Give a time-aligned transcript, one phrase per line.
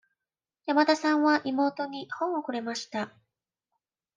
[0.65, 3.13] 山田さんは妹に本をくれました。